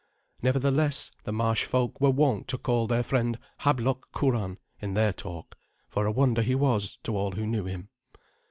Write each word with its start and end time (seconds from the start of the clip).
Nevertheless 0.41 1.11
the 1.25 1.31
marsh 1.31 1.63
folk 1.63 2.01
were 2.01 2.09
wont 2.09 2.47
to 2.47 2.57
call 2.57 2.87
their 2.87 3.03
friend 3.03 3.37
"Hablok 3.59 4.07
Curan" 4.11 4.57
in 4.79 4.95
their 4.95 5.13
talk, 5.13 5.55
for 5.89 6.07
a 6.07 6.11
wonder 6.11 6.41
he 6.41 6.55
was 6.55 6.97
to 7.03 7.15
all 7.15 7.33
who 7.33 7.45
knew 7.45 7.65
him. 7.65 7.89